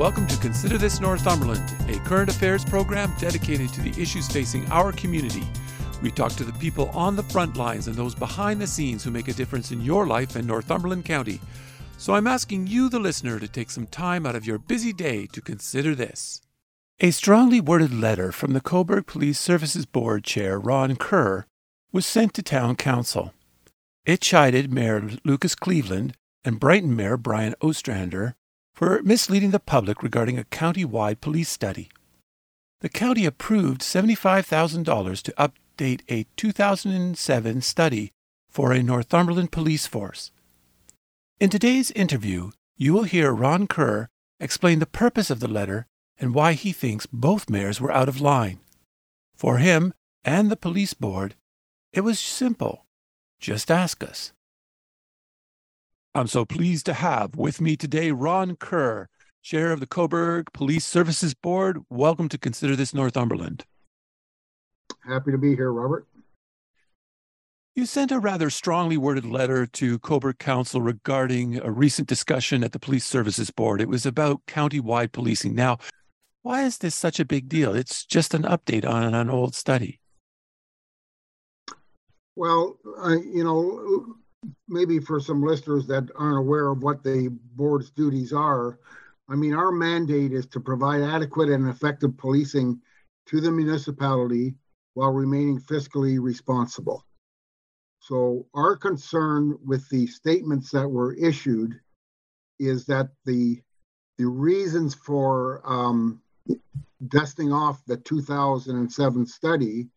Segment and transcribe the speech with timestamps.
[0.00, 4.92] welcome to Consider This Northumberland, a current affairs program dedicated to the issues facing our
[4.92, 5.42] community.
[6.00, 9.10] We talk to the people on the front lines and those behind the scenes who
[9.10, 11.38] make a difference in your life in Northumberland County.
[11.98, 15.26] So I'm asking you, the listener, to take some time out of your busy day
[15.34, 16.40] to consider this.
[17.00, 21.44] A strongly worded letter from the Cobourg Police Services Board Chair Ron Kerr
[21.92, 23.34] was sent to Town Council.
[24.06, 28.34] It chided Mayor Lucas Cleveland and Brighton Mayor Brian Ostrander
[28.80, 31.90] for misleading the public regarding a county wide police study.
[32.80, 38.10] The county approved $75,000 to update a 2007 study
[38.48, 40.30] for a Northumberland police force.
[41.38, 44.08] In today's interview, you will hear Ron Kerr
[44.40, 45.84] explain the purpose of the letter
[46.18, 48.60] and why he thinks both mayors were out of line.
[49.36, 49.92] For him
[50.24, 51.34] and the police board,
[51.92, 52.86] it was simple
[53.38, 54.32] just ask us.
[56.12, 59.08] I'm so pleased to have with me today Ron Kerr,
[59.44, 61.78] Chair of the Cobourg Police Services Board.
[61.88, 63.64] Welcome to Consider This Northumberland.
[65.06, 66.08] Happy to be here, Robert.
[67.76, 72.72] You sent a rather strongly worded letter to Cobourg Council regarding a recent discussion at
[72.72, 73.80] the Police Services Board.
[73.80, 75.54] It was about county-wide policing.
[75.54, 75.78] Now,
[76.42, 77.72] why is this such a big deal?
[77.72, 80.00] It's just an update on an old study.
[82.34, 84.16] Well, uh, you know,
[84.68, 88.78] maybe for some listeners that aren't aware of what the board's duties are,
[89.28, 92.80] I mean, our mandate is to provide adequate and effective policing
[93.26, 94.54] to the municipality
[94.94, 97.04] while remaining fiscally responsible.
[98.00, 101.78] So, our concern with the statements that were issued
[102.58, 103.60] is that the
[104.18, 106.20] the reasons for um,
[107.08, 109.88] dusting off the 2007 study,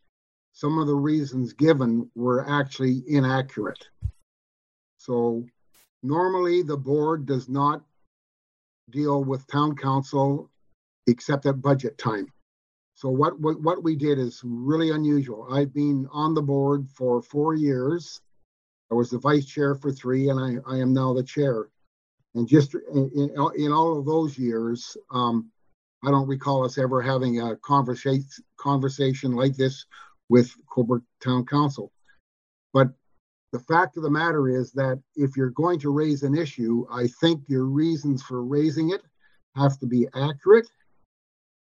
[0.53, 3.85] some of the reasons given were actually inaccurate.
[5.03, 5.45] So
[6.01, 7.83] normally the board does not
[8.89, 10.49] deal with town council
[11.07, 12.27] except at budget time.
[12.95, 15.47] So what, what, what we did is really unusual.
[15.51, 18.21] I've been on the board for four years.
[18.91, 21.67] I was the vice chair for three, and I, I am now the chair.
[22.35, 25.51] And just in, in, all of those years, um,
[26.05, 28.25] I don't recall us ever having a conversation
[28.57, 29.85] conversation like this
[30.29, 31.91] with Cobourg Town Council.
[32.71, 32.89] But
[33.53, 37.05] the fact of the matter is that if you're going to raise an issue, I
[37.21, 39.03] think your reasons for raising it
[39.55, 40.67] have to be accurate.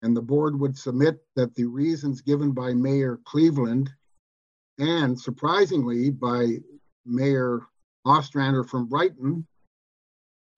[0.02, 3.90] And the board would submit that the reasons given by Mayor Cleveland
[4.78, 6.58] and surprisingly by
[7.06, 7.60] Mayor
[8.04, 9.46] Ostrander from Brighton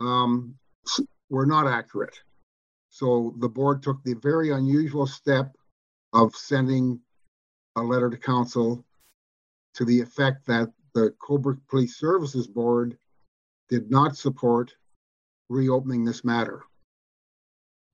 [0.00, 0.54] um,
[1.28, 2.18] were not accurate.
[2.88, 5.54] So the board took the very unusual step
[6.14, 6.98] of sending
[7.76, 8.86] a letter to council
[9.74, 12.96] to the effect that the Cobourg Police Services Board
[13.68, 14.74] did not support
[15.48, 16.62] reopening this matter.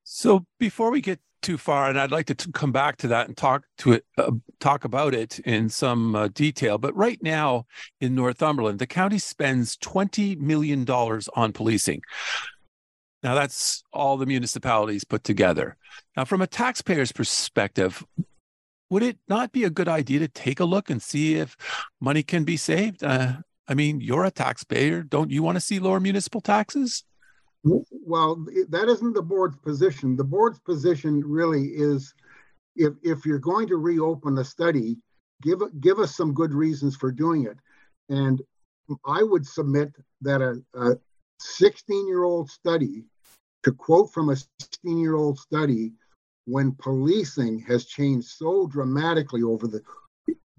[0.05, 3.29] So before we get too far, and I'd like to t- come back to that
[3.29, 6.79] and talk to it, uh, talk about it in some uh, detail.
[6.79, 7.67] But right now
[8.01, 12.03] in Northumberland, the county spends twenty million dollars on policing.
[13.23, 15.77] Now that's all the municipalities put together.
[16.17, 18.05] Now, from a taxpayer's perspective,
[18.91, 21.57] would it not be a good idea to take a look and see if
[22.01, 23.03] money can be saved?
[23.03, 23.35] Uh,
[23.69, 25.03] I mean, you're a taxpayer.
[25.03, 27.05] Don't you want to see lower municipal taxes?
[27.65, 30.17] Well, that isn't the board's position.
[30.17, 32.15] The board's position really is
[32.77, 34.99] if, if you're going to reopen a study,
[35.43, 37.57] give, give us some good reasons for doing it.
[38.09, 38.41] And
[39.05, 40.97] I would submit that a
[41.41, 43.05] 16 year old study,
[43.65, 45.93] to quote from a 16 year old study,
[46.47, 49.81] when policing has changed so dramatically over the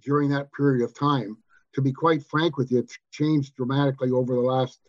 [0.03, 1.37] during that period of time.
[1.73, 4.79] To be quite frank with you, it's changed dramatically over the last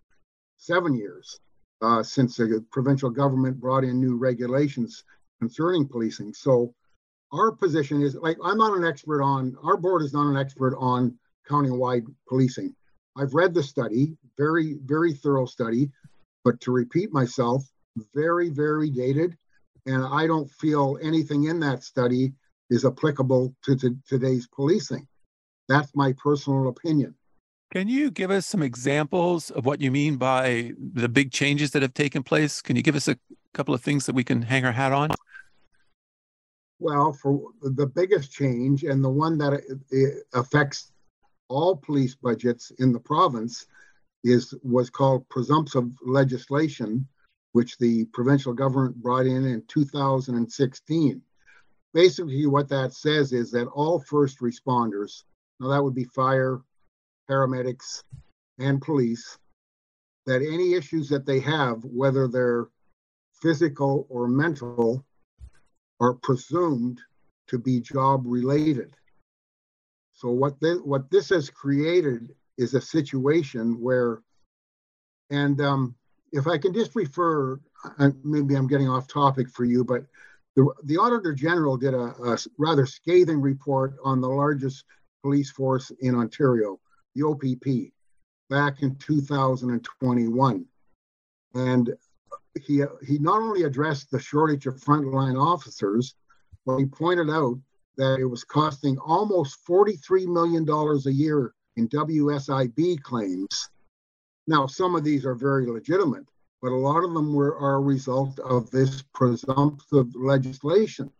[0.56, 1.38] seven years
[1.82, 5.04] uh, since the provincial government brought in new regulations
[5.40, 6.34] concerning policing.
[6.34, 6.74] So
[7.32, 10.76] our position is like I'm not an expert on our board is not an expert
[10.78, 11.16] on
[11.48, 12.74] county-wide policing.
[13.16, 15.90] I've read the study, very very thorough study,
[16.44, 17.64] but to repeat myself,
[18.14, 19.36] very very dated
[19.88, 22.32] and I don't feel anything in that study
[22.69, 25.08] is applicable to, to today's policing.
[25.69, 27.14] That's my personal opinion.
[27.73, 31.82] Can you give us some examples of what you mean by the big changes that
[31.82, 32.61] have taken place?
[32.61, 33.17] Can you give us a
[33.55, 35.11] couple of things that we can hang our hat on?
[36.79, 39.61] Well, for the biggest change and the one that
[40.34, 40.93] affects
[41.49, 43.67] all police budgets in the province
[44.23, 47.06] is was called presumptive legislation,
[47.58, 51.20] which the provincial government brought in in 2016.
[51.93, 55.25] Basically, what that says is that all first responders,
[55.58, 56.60] now that would be fire,
[57.28, 58.05] paramedics,
[58.60, 59.37] and police,
[60.25, 62.69] that any issues that they have, whether they're
[63.43, 65.05] physical or mental,
[65.99, 67.00] are presumed
[67.49, 68.94] to be job related.
[70.12, 74.22] So what this, what this has created is a situation where,
[75.31, 75.96] and um,
[76.32, 77.60] if I can just refer,
[78.25, 80.04] maybe I'm getting off topic for you, but
[80.56, 84.84] the, the Auditor General did a, a rather scathing report on the largest
[85.22, 86.80] police force in Ontario,
[87.14, 87.92] the OPP,
[88.50, 90.66] back in 2021.
[91.54, 91.94] And
[92.60, 96.14] he, he not only addressed the shortage of frontline officers,
[96.66, 97.58] but he pointed out
[97.96, 103.69] that it was costing almost $43 million a year in WSIB claims.
[104.48, 106.26] Now, some of these are very legitimate,
[106.62, 111.12] but a lot of them were are a result of this presumptive legislation.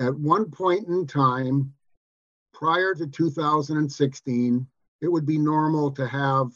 [0.00, 1.72] At one point in time,
[2.52, 4.66] prior to 2016,
[5.00, 6.52] it would be normal to have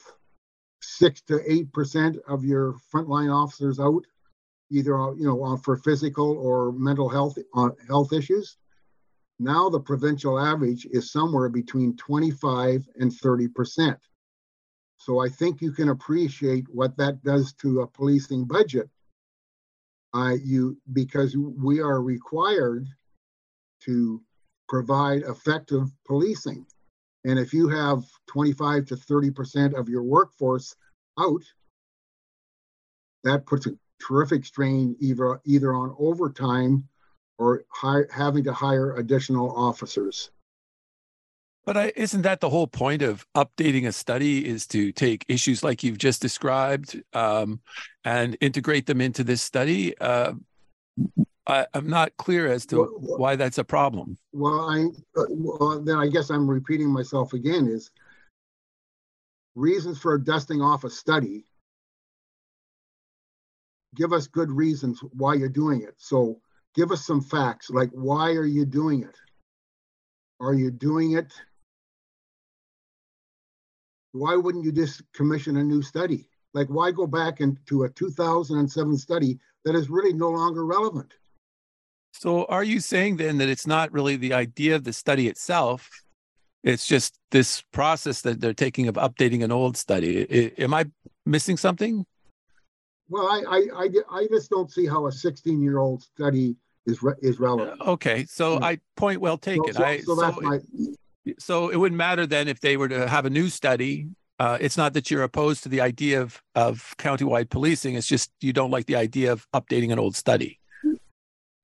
[0.82, 4.04] six to eight percent of your frontline officers out,
[4.70, 8.58] either you know for physical or mental health uh, health issues.
[9.38, 13.98] Now the provincial average is somewhere between 25 and 30 percent.
[14.98, 18.88] So I think you can appreciate what that does to a policing budget.
[20.14, 22.86] Uh, you because we are required
[23.82, 24.22] to
[24.68, 26.66] provide effective policing.
[27.24, 30.74] And if you have 25 to 30% of your workforce
[31.18, 31.42] out,
[33.24, 36.88] that puts a terrific strain either, either on overtime
[37.38, 37.64] or
[38.10, 40.30] having to hire additional officers.
[41.66, 45.64] But I, isn't that the whole point of updating a study is to take issues
[45.64, 47.60] like you've just described um,
[48.04, 49.98] and integrate them into this study?
[49.98, 50.34] Uh,
[51.44, 54.16] I, am not clear as to well, why that's a problem.
[54.32, 54.84] Well, I
[55.20, 57.66] uh, well, then I guess I'm repeating myself again.
[57.66, 57.90] Is
[59.56, 61.46] reasons for dusting off a study.
[63.96, 65.94] Give us good reasons why you're doing it.
[65.98, 66.40] So
[66.76, 69.16] give us some facts, like why are you doing it?
[70.38, 71.32] Are you doing it?
[74.16, 76.28] Why wouldn't you just commission a new study?
[76.54, 81.12] Like, why go back into a 2007 study that is really no longer relevant?
[82.12, 85.90] So, are you saying then that it's not really the idea of the study itself?
[86.64, 90.52] It's just this process that they're taking of updating an old study.
[90.58, 90.86] I, am I
[91.26, 92.06] missing something?
[93.08, 97.02] Well, I, I, I, I just don't see how a 16 year old study is
[97.02, 97.80] re- is relevant.
[97.82, 98.66] Okay, so yeah.
[98.66, 99.72] I point well taken.
[99.74, 100.58] So, so, so that's my.
[101.38, 104.08] So it wouldn't matter then if they were to have a new study.
[104.38, 107.94] Uh, it's not that you're opposed to the idea of of countywide policing.
[107.94, 110.60] It's just you don't like the idea of updating an old study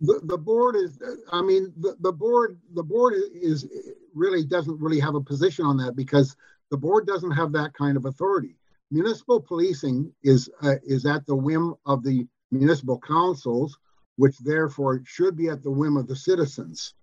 [0.03, 1.01] the, the board is
[1.31, 3.67] i mean the, the board the board is
[4.15, 6.37] really doesn't really have a position on that because
[6.71, 8.57] the board doesn't have that kind of authority
[8.91, 13.79] municipal policing is uh, is at the whim of the municipal councils
[14.17, 16.95] which therefore should be at the whim of the citizens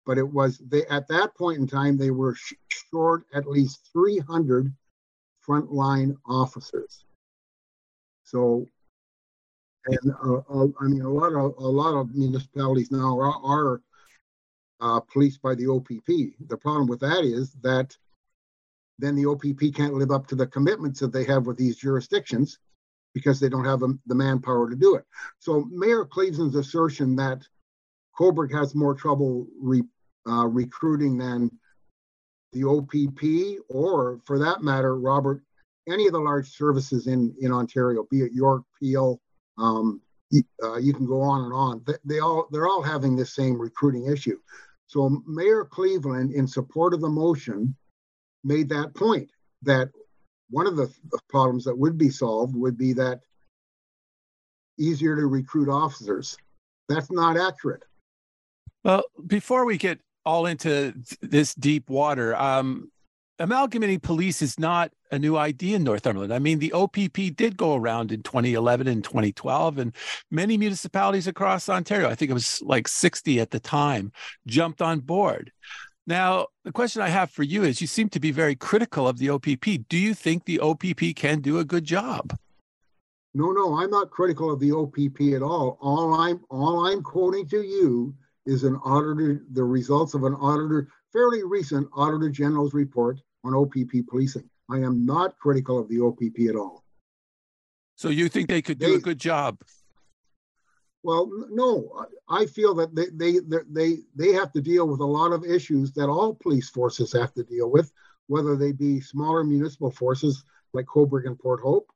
[0.05, 3.89] but it was they at that point in time they were sh- short at least
[3.91, 4.71] 300
[5.47, 7.03] frontline officers.
[8.23, 8.67] So,
[9.87, 13.81] and uh, uh, I mean a lot of a lot of municipalities now are, are
[14.79, 16.07] uh, policed by the OPP.
[16.47, 17.95] The problem with that is that
[18.99, 22.59] then the OPP can't live up to the commitments that they have with these jurisdictions
[23.13, 25.03] because they don't have the, the manpower to do it.
[25.39, 27.41] So Mayor Cleveland's assertion that
[28.17, 29.83] Cobourg has more trouble re,
[30.27, 31.51] uh, recruiting than
[32.53, 35.43] the OPP, or for that matter, Robert,
[35.87, 39.21] any of the large services in, in Ontario, be it York, Peel,
[39.57, 40.01] um,
[40.63, 41.81] uh, you can go on and on.
[41.85, 44.37] They, they, all they're all having this same recruiting issue.
[44.87, 47.75] So Mayor Cleveland, in support of the motion,
[48.43, 49.29] made that point
[49.63, 49.89] that
[50.49, 50.89] one of the
[51.29, 53.19] problems that would be solved would be that
[54.79, 56.37] easier to recruit officers.
[56.87, 57.83] That's not accurate.
[58.83, 62.91] Well, before we get all into this deep water, um,
[63.39, 66.33] amalgamating police is not a new idea in Northumberland.
[66.33, 69.95] I mean, the OPP did go around in 2011 and 2012, and
[70.31, 74.11] many municipalities across Ontario, I think it was like 60 at the time,
[74.45, 75.51] jumped on board.
[76.05, 79.17] Now, the question I have for you is you seem to be very critical of
[79.17, 79.87] the OPP.
[79.89, 82.37] Do you think the OPP can do a good job?
[83.33, 85.77] No, no, I'm not critical of the OPP at all.
[85.81, 88.15] All I'm all I'm quoting to you
[88.45, 94.07] is an auditor the results of an auditor fairly recent auditor general's report on OPP
[94.09, 94.49] policing.
[94.69, 96.83] I am not critical of the OPP at all.
[97.95, 99.59] So you think they could do they, a good job?
[101.03, 103.39] Well, no, I feel that they, they
[103.69, 107.33] they they have to deal with a lot of issues that all police forces have
[107.35, 107.91] to deal with,
[108.27, 111.91] whether they be smaller municipal forces like Cobourg and Port Hope,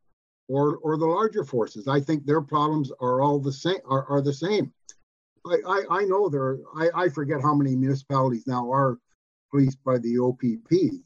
[0.48, 1.88] or or the larger forces.
[1.88, 3.80] I think their problems are all the same.
[3.86, 4.74] Are, are the same.
[5.46, 6.58] I, I, I know there.
[6.76, 8.98] I, I forget how many municipalities now are
[9.52, 11.04] policed by the OPP,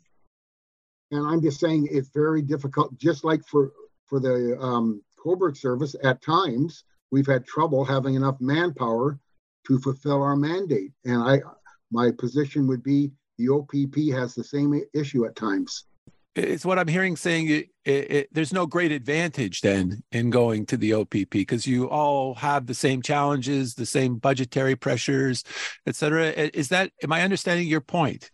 [1.12, 2.98] and I'm just saying it's very difficult.
[2.98, 3.72] Just like for
[4.06, 9.20] for the um, Cobourg service, at times we've had trouble having enough manpower
[9.68, 10.92] to fulfill our mandate.
[11.06, 11.40] And I,
[11.92, 15.86] my position would be the OPP has the same issue at times.
[16.36, 17.50] It's what I'm hearing saying.
[17.50, 21.90] It, it, it, there's no great advantage then in going to the OPP because you
[21.90, 25.44] all have the same challenges, the same budgetary pressures,
[25.88, 26.26] et cetera.
[26.26, 28.32] Is that, am I understanding your point?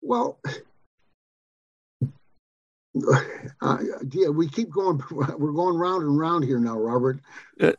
[0.00, 0.40] Well,
[3.62, 3.78] uh,
[4.12, 5.00] yeah, we keep going.
[5.10, 7.20] We're going round and round here now, Robert.
[7.60, 7.72] Uh,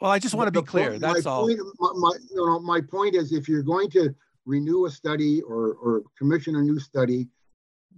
[0.00, 0.90] well, I just want to be clear.
[0.90, 1.46] Point, That's all.
[1.46, 4.14] Point, my, my, you know, my point is, if you're going to
[4.46, 7.28] renew a study or, or commission a new study,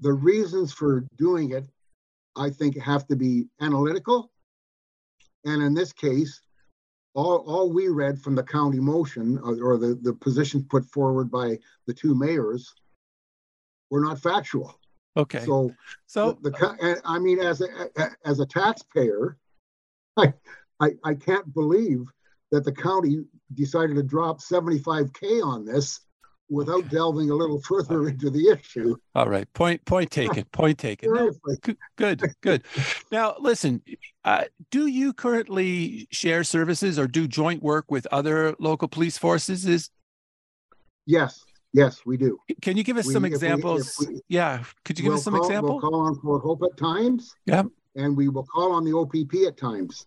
[0.01, 1.69] the reasons for doing it,
[2.37, 4.33] I think, have to be analytical.
[5.45, 6.41] And in this case,
[7.15, 10.85] all, all we read from the county motion or, uh, or the, the positions put
[10.87, 12.73] forward by the two mayors
[13.91, 14.75] were not factual.
[15.17, 15.45] Okay.
[15.45, 15.75] So,
[16.07, 19.37] so the, the I mean, as a as a taxpayer,
[20.17, 20.33] I,
[20.81, 22.07] I I can't believe
[22.51, 26.01] that the county decided to drop 75k on this
[26.53, 28.95] without delving a little further into the issue.
[29.15, 30.45] All right, point point taken.
[30.45, 31.13] Point taken.
[31.13, 31.33] No,
[31.97, 32.63] good, good.
[33.11, 33.83] Now, listen.
[34.25, 39.67] Uh, do you currently share services or do joint work with other local police forces?
[39.67, 39.91] Is
[41.07, 41.45] yes.
[41.73, 42.39] Yes, we do.
[42.61, 43.97] Can you give us we, some examples?
[43.99, 45.83] We, we, yeah, could you give we'll us some call, examples?
[45.83, 47.35] We'll call on Port Hope at times.
[47.47, 47.63] Yeah.
[47.97, 50.07] And we will call on the OPP at times.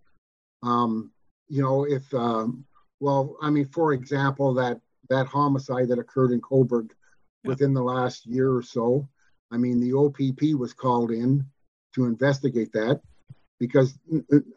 [0.63, 1.11] Um,
[1.47, 2.65] you know, if um,
[2.99, 4.79] well, I mean, for example, that
[5.09, 6.89] that homicide that occurred in Cobourg
[7.43, 7.49] yeah.
[7.49, 9.07] within the last year or so.
[9.51, 11.45] I mean, the OPP was called in
[11.93, 13.01] to investigate that
[13.59, 13.97] because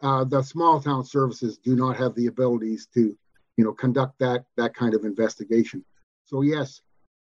[0.01, 3.15] uh, the small town services do not have the abilities to,
[3.55, 5.83] you know, conduct that that kind of investigation.
[6.25, 6.81] So yes,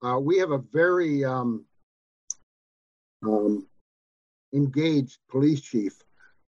[0.03, 1.65] uh, we have a very um,
[3.25, 3.67] um,
[4.53, 5.93] engaged police chief,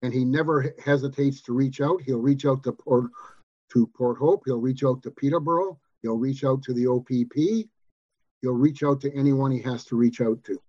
[0.02, 2.02] and he never hesitates to reach out.
[2.02, 3.10] He'll reach out to Port
[3.72, 4.42] to Port Hope.
[4.44, 5.78] He'll reach out to Peterborough.
[6.02, 7.68] He'll reach out to the OPP.
[8.40, 10.60] He'll reach out to anyone he has to reach out to.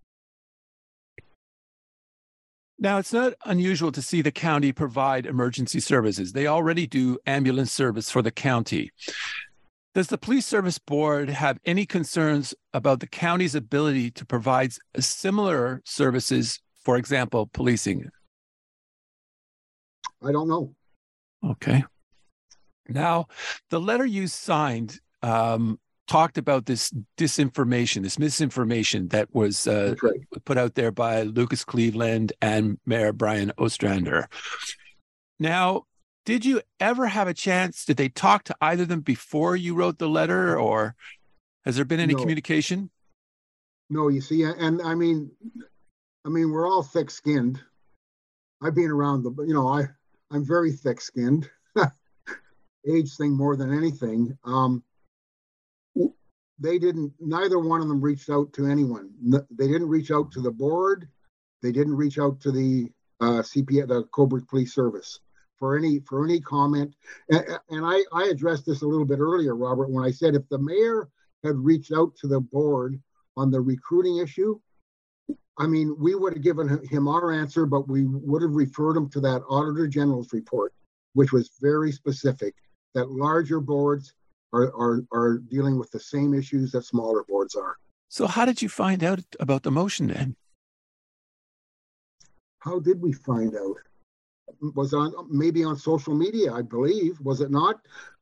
[2.82, 6.32] Now, it's not unusual to see the county provide emergency services.
[6.32, 8.92] They already do ambulance service for the county.
[9.96, 15.82] Does the Police Service Board have any concerns about the county's ability to provide similar
[15.84, 18.10] services For example, policing.
[20.26, 20.74] I don't know.
[21.44, 21.84] Okay.
[22.88, 23.28] Now,
[23.70, 30.22] the letter you signed um, talked about this disinformation, this misinformation that was uh, right.
[30.46, 34.28] put out there by Lucas Cleveland and Mayor Brian Ostrander.
[35.40, 35.84] Now,
[36.26, 37.86] did you ever have a chance?
[37.86, 40.96] Did they talk to either of them before you wrote the letter, or
[41.66, 42.20] has there been any no.
[42.20, 42.90] communication?
[43.90, 45.32] No, you see, and I mean,
[46.26, 47.60] I mean, we're all thick-skinned.
[48.62, 49.86] I've been around the, you know, I
[50.32, 51.50] I'm very thick-skinned.
[52.90, 54.38] Age thing more than anything.
[54.46, 54.84] Um,
[56.60, 59.10] they didn't neither one of them reached out to anyone
[59.52, 61.08] they didn't reach out to the board
[61.62, 62.90] they didn't reach out to the
[63.22, 65.20] uh, cpa the Cobourg police service
[65.60, 66.94] for any for any comment
[67.30, 70.48] and, and i i addressed this a little bit earlier robert when i said if
[70.50, 71.10] the mayor
[71.44, 73.00] had reached out to the board
[73.38, 74.60] on the recruiting issue
[75.58, 79.10] i mean we would have given him our answer but we would have referred him
[79.10, 80.74] to that auditor general's report
[81.14, 82.56] which was very specific
[82.94, 84.14] that larger boards
[84.54, 87.78] are, are, are dealing with the same issues that smaller boards are.
[88.08, 90.36] So, how did you find out about the motion then?
[92.60, 93.78] How did we find out?
[94.76, 97.20] Was on maybe on social media, I believe.
[97.22, 97.80] Was it not?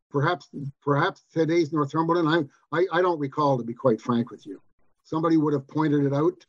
[0.10, 0.50] Perhaps,
[0.82, 2.50] perhaps today's Northumberland.
[2.72, 4.62] I, I, I don't recall, to be quite frank with you.
[5.04, 6.46] Somebody would have pointed it out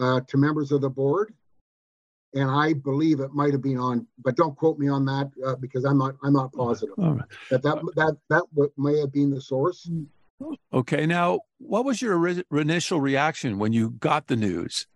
[0.00, 1.34] uh, to members of the board,
[2.34, 5.56] and I believe it might have been on, but don't quote me on that uh,
[5.56, 7.20] because I'm not I'm not positive right.
[7.50, 9.90] that that that that may have been the source.
[10.72, 14.86] Okay, now what was your initial reaction when you got the news?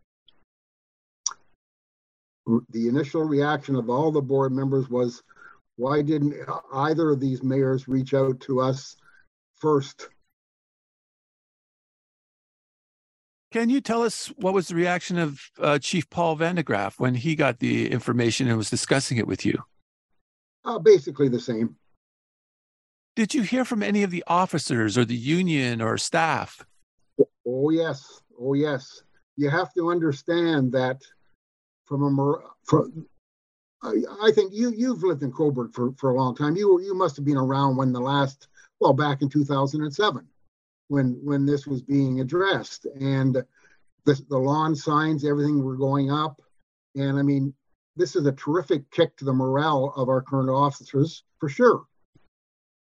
[2.46, 5.22] The initial reaction of all the board members was,
[5.76, 6.34] why didn't
[6.74, 8.96] either of these mayors reach out to us
[9.56, 10.08] first
[13.52, 17.34] Can you tell us what was the reaction of uh, Chief Paul VandeGraaf when he
[17.34, 19.62] got the information and was discussing it with you?
[20.64, 21.76] Uh, basically the same.
[23.14, 26.64] Did you hear from any of the officers or the union or staff?
[27.46, 28.22] Oh, yes.
[28.40, 29.02] Oh, yes.
[29.36, 31.02] You have to understand that
[31.98, 33.06] from a from,
[33.82, 36.56] I, think you you've lived in Cobourg for, for a long time.
[36.56, 38.48] You you must have been around when the last
[38.80, 40.26] well back in 2007
[40.88, 43.34] when when this was being addressed, and
[44.04, 46.40] the, the lawn signs, everything were going up,
[46.94, 47.52] and I mean,
[47.96, 51.84] this is a terrific kick to the morale of our current officers for sure.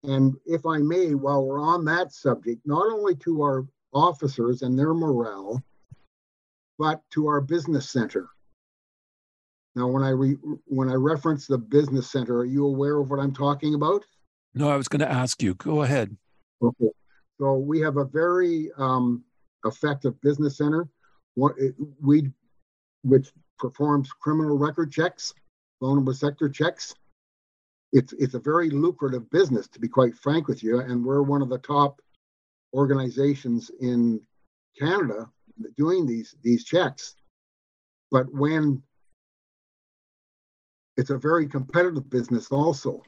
[0.04, 4.78] And if I may, while we're on that subject, not only to our officers and
[4.78, 5.64] their morale,
[6.78, 8.30] but to our business center.
[9.76, 13.20] Now, when I re- when I reference the business center, are you aware of what
[13.20, 14.04] I'm talking about?
[14.54, 15.54] No, I was going to ask you.
[15.56, 16.16] Go ahead.
[16.62, 16.90] Okay.
[17.40, 19.24] So we have a very um,
[19.66, 20.88] effective business center.
[21.36, 22.32] What it, we,
[23.04, 25.34] which performs criminal record checks,
[25.80, 26.96] vulnerable sector checks.
[27.94, 31.42] It's it's a very lucrative business, to be quite frank with you, and we're one
[31.42, 32.02] of the top
[32.74, 34.22] organizations in
[34.80, 35.30] Canada
[35.78, 37.16] doing these these checks.
[38.12, 38.82] But when
[41.00, 43.02] it's a very competitive business also.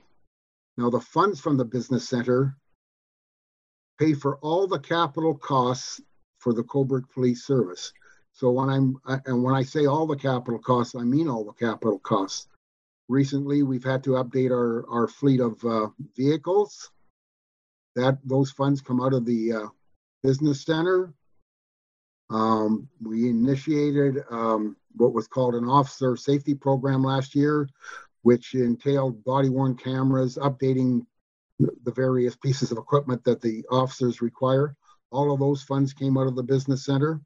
[0.77, 2.55] Now the funds from the business center
[3.99, 5.99] pay for all the capital costs
[6.39, 7.91] for the Cobourg Police Service.
[8.31, 11.65] So when I'm and when I say all the capital costs, I mean all the
[11.65, 12.47] capital costs.
[13.09, 16.89] Recently, we've had to update our our fleet of uh, vehicles.
[17.97, 19.67] That those funds come out of the uh,
[20.23, 21.13] business center.
[22.29, 27.67] Um, we initiated um, what was called an officer safety program last year,
[28.23, 31.05] which entailed body worn cameras, updating
[31.59, 34.75] the various pieces of equipment that the officers require.
[35.11, 37.21] All of those funds came out of the business center.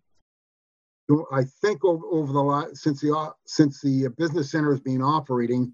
[1.31, 5.71] I think over, over the since the since the business center has been operating,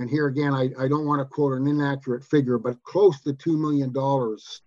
[0.00, 3.32] and here again, I, I don't want to quote an inaccurate figure, but close to
[3.34, 4.62] two million dollars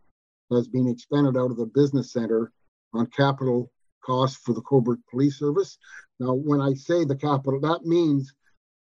[0.49, 2.53] has been expended out of the business center
[2.93, 5.77] on capital costs for the Cobourg Police Service.
[6.19, 8.33] Now, when I say the capital, that means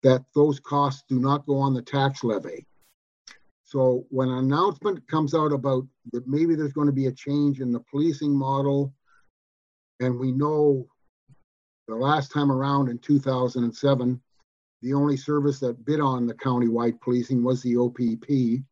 [0.04, 2.66] that those costs do not go on the tax levy.
[3.64, 7.62] So when an announcement comes out about that maybe there's going to be a change
[7.62, 8.94] in the policing model,
[10.00, 10.88] and we know
[11.88, 14.22] the last time around in 2007,
[14.82, 18.64] the only service that bid on the county-wide policing was the OPP,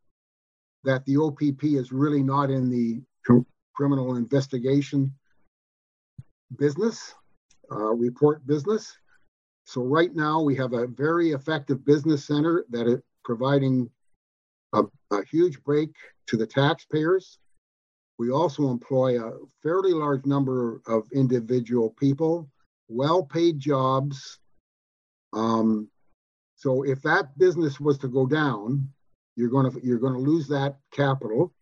[0.83, 3.01] that the OPP is really not in the
[3.75, 5.13] criminal investigation
[6.57, 7.15] business,
[7.71, 8.97] uh, report business.
[9.65, 13.89] So right now we have a very effective business center that is providing
[14.73, 15.91] a, a huge break
[16.27, 17.39] to the taxpayers.
[18.19, 19.33] We also employ a
[19.63, 22.49] fairly large number of individual people,
[22.89, 24.39] well paid jobs,
[25.33, 25.89] Um,
[26.55, 28.89] so if that business was to go down,
[29.35, 31.53] you're going to you're going to lose that capital,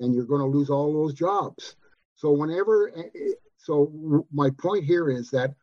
[0.00, 1.76] and you're going to lose all those jobs.
[2.16, 5.54] So whenever, eh, eh, so my point here is that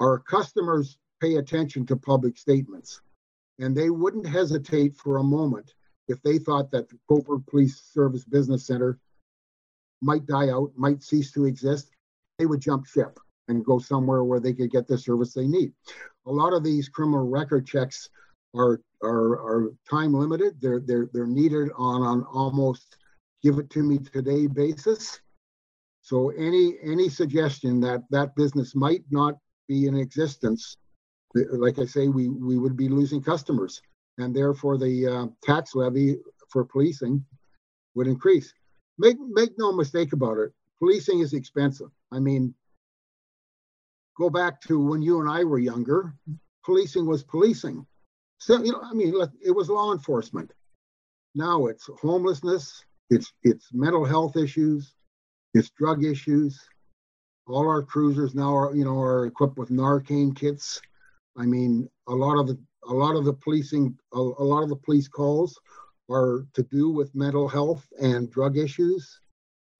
[0.00, 3.00] our customers pay attention to public statements,
[3.58, 5.74] and they wouldn't hesitate for a moment
[6.08, 8.98] if they thought that the Cobourg Police Service Business Center
[10.02, 11.90] might die out, might cease to exist,
[12.38, 15.72] they would jump ship and go somewhere where they could get the service they need.
[16.26, 18.08] A lot of these criminal record checks
[18.56, 20.60] are are, are time limited.
[20.60, 22.96] They're they're they're needed on an almost
[23.42, 25.20] give it to me today basis.
[26.10, 29.36] So any any suggestion that that business might not
[29.68, 30.76] be in existence,
[31.34, 33.80] like I say, we we would be losing customers,
[34.18, 36.18] and therefore the uh, tax levy
[36.48, 37.24] for policing
[37.94, 38.52] would increase.
[38.98, 40.50] Make make no mistake about it.
[40.80, 41.92] Policing is expensive.
[42.10, 42.56] I mean,
[44.18, 46.12] go back to when you and I were younger.
[46.64, 47.86] Policing was policing.
[48.38, 50.50] So you know, I mean, it was law enforcement.
[51.36, 52.84] Now it's homelessness.
[53.10, 54.92] It's it's mental health issues.
[55.54, 56.60] It's drug issues.
[57.46, 60.80] All our cruisers now are you know are equipped with Narcan kits.
[61.36, 62.58] I mean, a lot of the
[62.88, 65.58] a lot of the policing a, a lot of the police calls
[66.10, 69.20] are to do with mental health and drug issues.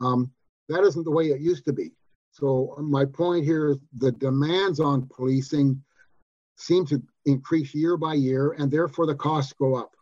[0.01, 0.31] Um,
[0.69, 1.93] that isn't the way it used to be.
[2.31, 5.83] So my point here is the demands on policing
[6.57, 9.97] seem to increase year by year, and therefore the costs go up.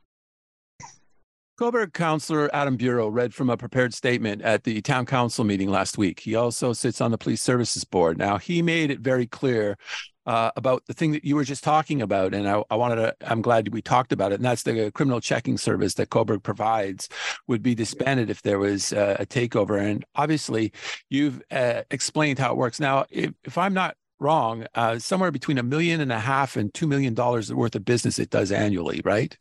[1.58, 5.98] Cobourg Councillor Adam Bureau read from a prepared statement at the town council meeting last
[5.98, 6.20] week.
[6.20, 8.16] He also sits on the police services board.
[8.16, 9.76] Now, he made it very clear
[10.24, 13.16] uh, about the thing that you were just talking about, and I, I, wanted to.
[13.22, 17.08] I'm glad we talked about it, and that's the criminal checking service that Cobourg provides
[17.48, 19.82] would be disbanded if there was uh, a takeover.
[19.82, 20.72] And obviously,
[21.08, 22.78] you've uh, explained how it works.
[22.78, 26.72] Now, if, if I'm not wrong, uh, somewhere between a million and a half and
[26.72, 29.36] two million dollars worth of business it does annually, right?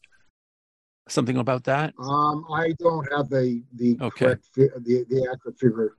[1.09, 1.93] Something about that?
[1.99, 4.25] Um, I don't have the the okay.
[4.25, 5.95] correct fi- the the accurate figure.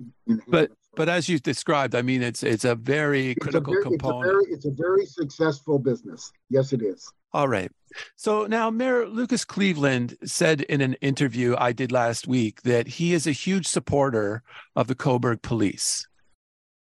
[0.48, 3.82] but but as you described, I mean, it's it's a very it's critical a very,
[3.84, 4.24] component.
[4.24, 6.32] It's a, very, it's a very successful business.
[6.50, 7.10] Yes, it is.
[7.32, 7.70] All right.
[8.16, 13.14] So now Mayor Lucas Cleveland said in an interview I did last week that he
[13.14, 14.42] is a huge supporter
[14.76, 16.06] of the Cobourg Police.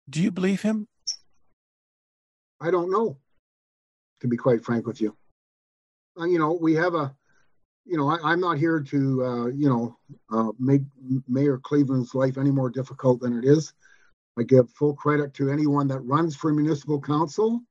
[0.10, 0.88] Do you believe him?
[2.62, 3.18] I don't know,
[4.22, 5.16] to be quite frank with you.
[6.20, 7.16] Uh, you know, we have a
[7.88, 9.98] you know, I, am not here to, uh, you know,
[10.32, 10.82] uh, make
[11.28, 13.74] Mayor Cleveland's life any more difficult than it is.
[14.38, 17.62] I give full credit to anyone that runs for municipal council.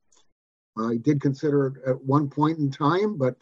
[0.78, 3.36] I did consider it at one point in time, but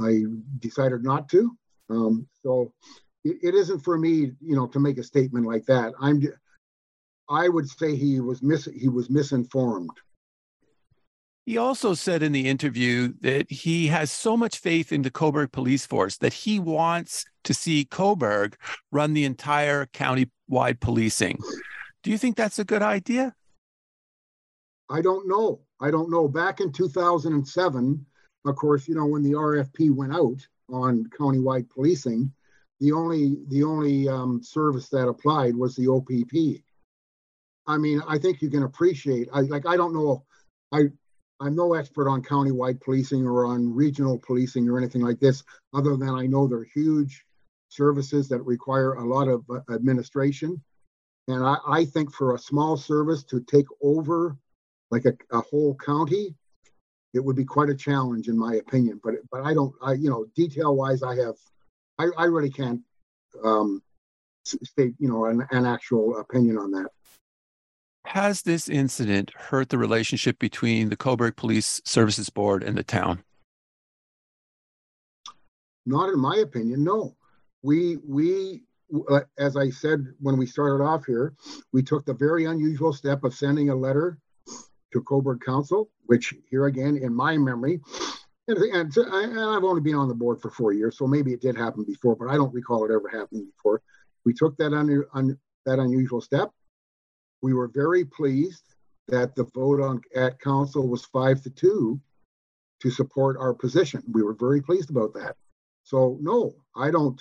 [0.00, 0.22] I
[0.60, 1.56] decided not to.
[1.90, 2.72] Um, so
[3.24, 5.92] it, it isn't for me, you know, to make a statement like that.
[6.00, 6.22] I'm,
[7.28, 9.90] I would say he was mis he was misinformed.
[11.44, 15.50] He also said in the interview that he has so much faith in the Cobourg
[15.50, 18.54] police force that he wants to see Cobourg
[18.92, 21.38] run the entire county-wide policing.
[22.04, 23.34] Do you think that's a good idea?
[24.88, 25.60] I don't know.
[25.80, 26.28] I don't know.
[26.28, 28.06] Back in 2007,
[28.44, 32.32] of course, you know when the RFP went out on countywide policing,
[32.80, 36.62] the only the only um, service that applied was the OPP.
[37.66, 39.28] I mean, I think you can appreciate.
[39.32, 39.66] I like.
[39.66, 40.24] I don't know.
[40.72, 40.90] I
[41.42, 45.42] I'm no expert on countywide policing or on regional policing or anything like this,
[45.74, 47.24] other than I know they're huge
[47.68, 50.62] services that require a lot of uh, administration.
[51.26, 54.36] And I, I, think for a small service to take over
[54.90, 56.34] like a, a, whole county,
[57.14, 59.00] it would be quite a challenge in my opinion.
[59.02, 61.36] But but I don't, I you know, detail wise, I have,
[61.98, 62.80] I, I really can't
[63.44, 63.82] um,
[64.44, 66.90] state you know an, an actual opinion on that.
[68.06, 73.22] Has this incident hurt the relationship between the Cobourg Police Services Board and the town?
[75.86, 77.16] Not in my opinion, no.
[77.62, 78.62] We we
[79.10, 81.34] uh, as I said when we started off here,
[81.72, 84.18] we took the very unusual step of sending a letter
[84.92, 87.80] to Cobourg Council, which here again in my memory,
[88.48, 91.40] and, and, and I've only been on the board for four years, so maybe it
[91.40, 93.80] did happen before, but I don't recall it ever happening before.
[94.24, 96.50] We took that un, un, that unusual step
[97.42, 98.62] we were very pleased
[99.08, 102.00] that the vote on at council was five to two
[102.80, 104.02] to support our position.
[104.10, 105.36] We were very pleased about that.
[105.84, 107.20] So no, I don't.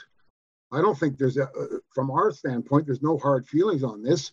[0.74, 4.32] I don't think there's a, uh, from our standpoint, there's no hard feelings on this.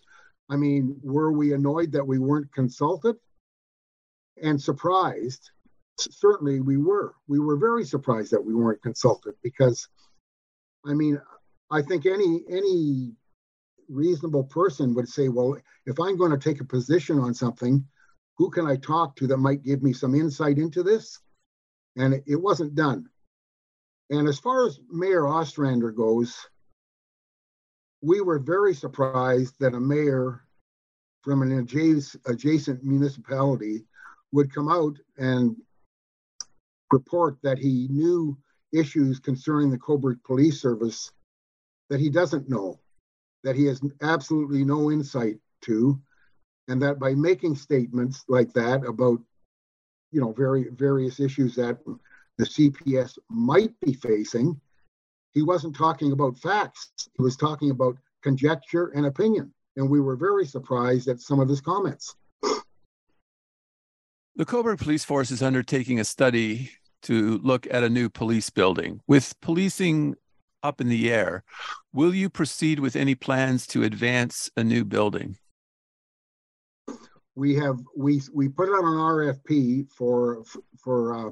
[0.49, 3.17] I mean, were we annoyed that we weren't consulted
[4.41, 5.51] and surprised?
[5.99, 7.15] Certainly we were.
[7.27, 9.89] We were very surprised that we weren't consulted because,
[10.87, 11.21] I mean,
[11.73, 13.13] I think any any
[13.89, 17.85] reasonable person would say, well, if I'm going to take a position on something,
[18.37, 21.19] who can I talk to that might give me some insight into this?
[21.97, 23.09] And it, wasn't done.
[24.11, 26.37] And as far as Mayor Ostrander goes,
[28.01, 30.45] we were very surprised that a mayor
[31.23, 33.85] from an adjacent municipality
[34.33, 35.57] would come out and
[36.93, 38.39] report that he knew
[38.73, 41.11] issues concerning the Cobourg Police Service
[41.91, 42.79] that he doesn't know,
[43.45, 46.01] that he has absolutely no insight to,
[46.69, 49.21] and that by making statements like that about,
[50.11, 51.79] you know, very various issues that
[52.37, 54.61] the CPS might be facing,
[55.35, 57.09] he wasn't talking about facts.
[57.17, 59.53] He was talking about conjecture and opinion.
[59.77, 62.15] And we were very surprised at some of his comments.
[64.35, 66.71] The Cobourg Police Force is undertaking a study
[67.03, 69.01] to look at a new police building.
[69.07, 70.17] With policing
[70.63, 71.45] up in the air,
[71.93, 75.37] will you proceed with any plans to advance a new building?
[77.35, 80.43] We have we we put out an RFP for
[80.77, 81.31] for uh,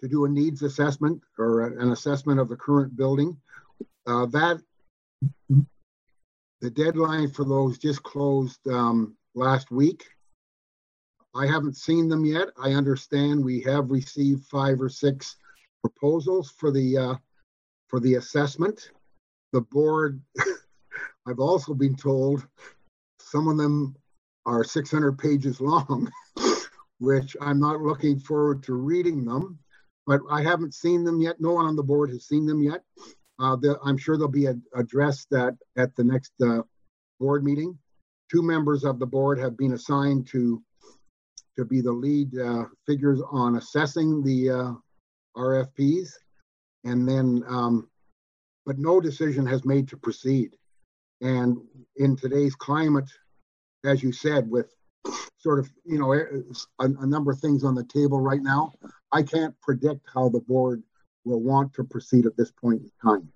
[0.00, 3.36] to do a needs assessment or an assessment of the current building.
[4.06, 4.60] Uh, that
[6.60, 10.04] the deadline for those just closed um, last week.
[11.34, 12.48] I haven't seen them yet.
[12.56, 15.36] I understand we have received five or six
[15.82, 17.14] proposals for the uh,
[17.88, 18.90] for the assessment.
[19.52, 20.20] The board,
[21.26, 22.46] I've also been told,
[23.20, 23.96] some of them
[24.44, 26.10] are 600 pages long,
[26.98, 29.58] which I'm not looking forward to reading them.
[30.06, 31.40] But I haven't seen them yet.
[31.40, 32.82] No one on the board has seen them yet.
[33.40, 36.62] Uh, I'm sure they'll be addressed at, at the next uh,
[37.18, 37.76] board meeting.
[38.30, 40.62] Two members of the board have been assigned to
[41.56, 44.72] to be the lead uh, figures on assessing the uh,
[45.36, 46.10] RFPs,
[46.84, 47.88] and then, um,
[48.64, 50.56] but no decision has made to proceed.
[51.20, 51.58] And
[51.96, 53.10] in today's climate,
[53.84, 54.74] as you said, with
[55.38, 58.72] sort of you know a, a number of things on the table right now,
[59.12, 60.82] I can't predict how the board
[61.24, 63.32] will want to proceed at this point in time.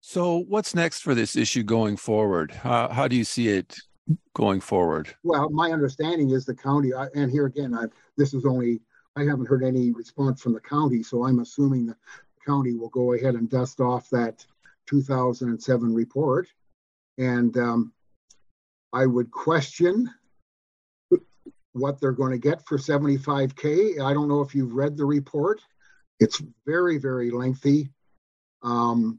[0.00, 2.50] So, what's next for this issue going forward?
[2.50, 3.76] How, how do you see it
[4.34, 5.14] going forward?
[5.22, 7.86] Well, my understanding is the county, and here again, I,
[8.16, 8.80] this is only,
[9.18, 11.96] I haven't heard any response from the county, so I'm assuming the
[12.46, 14.46] county will go ahead and dust off that
[14.86, 16.48] 2007 report.
[17.18, 17.92] And um,
[18.92, 20.08] I would question
[21.72, 24.00] what they're going to get for 75K.
[24.00, 25.60] I don't know if you've read the report.
[26.20, 27.90] It's very, very lengthy.
[28.62, 29.18] Um,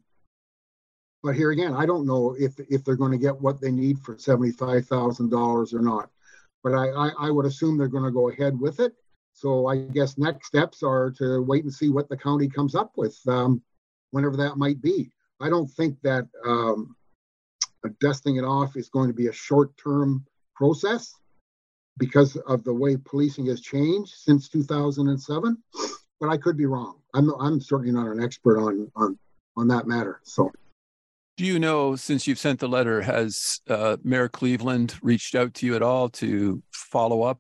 [1.24, 4.00] but here again, I don't know if if they're going to get what they need
[4.00, 6.10] for seventy five thousand dollars or not.
[6.64, 8.94] But I, I, I would assume they're going to go ahead with it.
[9.40, 12.92] So I guess next steps are to wait and see what the county comes up
[12.98, 13.62] with, um,
[14.12, 15.12] whenever that might be.
[15.40, 16.96] I don't think that um,
[18.02, 20.26] dusting it off is going to be a short term
[20.56, 21.16] process
[21.98, 25.58] because of the way policing has changed since 2007.
[26.20, 27.00] But I could be wrong.
[27.14, 29.18] I'm I'm certainly not an expert on on
[29.56, 30.20] on that matter.
[30.24, 30.52] So.
[31.38, 35.66] Do you know, since you've sent the letter, has uh, Mayor Cleveland reached out to
[35.66, 37.40] you at all to follow up?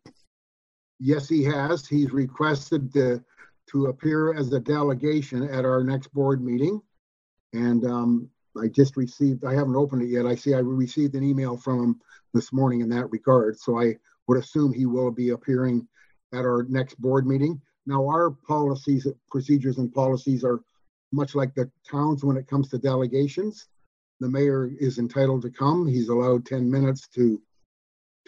[0.99, 1.87] Yes, he has.
[1.87, 3.23] He's requested to,
[3.71, 6.81] to appear as a delegation at our next board meeting.
[7.53, 8.29] And um,
[8.61, 10.25] I just received, I haven't opened it yet.
[10.25, 12.01] I see I received an email from him
[12.33, 13.57] this morning in that regard.
[13.57, 13.95] So I
[14.27, 15.87] would assume he will be appearing
[16.33, 17.61] at our next board meeting.
[17.85, 20.61] Now, our policies, procedures, and policies are
[21.11, 23.67] much like the towns when it comes to delegations
[24.19, 25.87] the mayor is entitled to come.
[25.87, 27.41] He's allowed 10 minutes to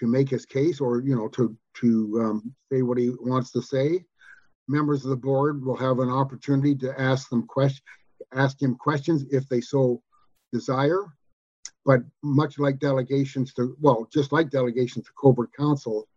[0.01, 3.61] to make his case or you know to to um, say what he wants to
[3.61, 4.03] say.
[4.67, 7.83] Members of the board will have an opportunity to ask them question
[8.33, 10.01] ask him questions if they so
[10.51, 11.05] desire.
[11.85, 16.07] But much like delegations to well, just like delegations to Cobourg Council,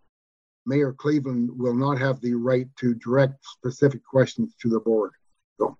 [0.67, 5.13] Mayor Cleveland will not have the right to direct specific questions to the board.
[5.59, 5.77] So.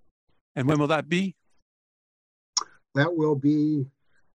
[0.57, 1.37] And when will that be?
[2.95, 3.87] That will be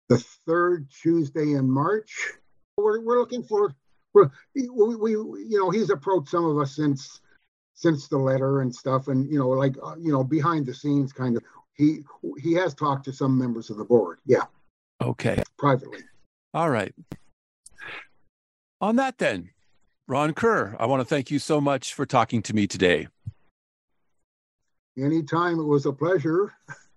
[0.09, 2.33] the third Tuesday in March.
[2.79, 3.75] We're, we're looking for,
[4.14, 7.21] we're, we, we, you know, he's approached some of us since
[7.79, 11.12] since the letter and stuff, and you know, like uh, you know, behind the scenes,
[11.12, 11.45] kind of.
[11.75, 12.01] He
[12.38, 14.19] he has talked to some members of the board.
[14.27, 14.43] Yeah.
[15.01, 15.41] Okay.
[15.59, 16.01] Privately.
[16.53, 16.93] All right.
[18.81, 19.51] On that, then,
[20.09, 23.07] Ron Kerr, I want to thank you so much for talking to me today.
[24.99, 26.53] Anytime, it was a pleasure.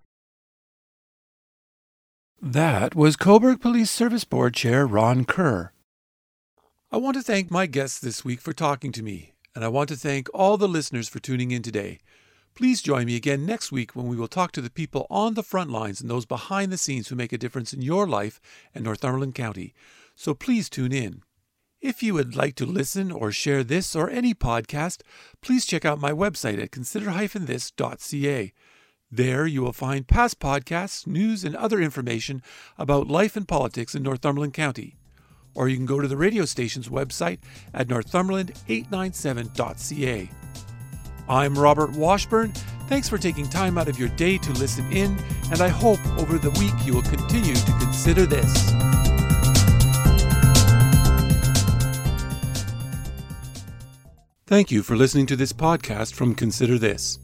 [2.44, 5.70] That was Cobourg Police Service Board Chair Ron Kerr.
[6.90, 9.88] I want to thank my guests this week for talking to me, and I want
[9.90, 12.00] to thank all the listeners for tuning in today.
[12.56, 15.44] Please join me again next week when we will talk to the people on the
[15.44, 18.40] front lines and those behind the scenes who make a difference in your life
[18.74, 19.72] and Northumberland County.
[20.16, 21.22] So please tune in.
[21.80, 25.02] If you would like to listen or share this or any podcast,
[25.42, 28.52] please check out my website at consider-this.ca.
[29.14, 32.42] There you will find past podcasts, news, and other information
[32.78, 34.96] about life and politics in Northumberland County.
[35.54, 37.40] Or you can go to the radio station's website
[37.74, 40.30] at northumberland897.ca.
[41.28, 42.54] I'm Robert Washburn.
[42.88, 45.18] Thanks for taking time out of your day to listen in,
[45.50, 48.70] and I hope over the week you will continue to consider this.
[54.46, 57.18] Thank you for listening to this podcast from Consider This.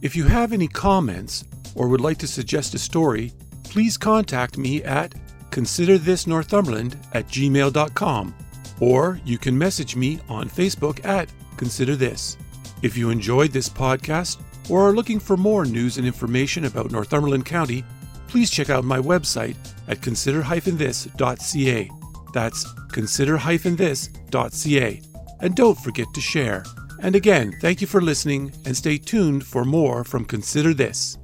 [0.00, 3.32] If you have any comments or would like to suggest a story,
[3.64, 5.12] please contact me at
[5.50, 8.34] considerthisnorthumberland at gmail.com
[8.80, 12.36] or you can message me on Facebook at Consider This.
[12.82, 17.44] If you enjoyed this podcast or are looking for more news and information about Northumberland
[17.44, 17.82] County,
[18.28, 19.56] please check out my website
[19.88, 21.90] at consider-this.ca.
[22.32, 25.02] That's consider-this.ca.
[25.40, 26.62] And don't forget to share.
[27.00, 31.16] And again, thank you for listening and stay tuned for more from Consider This.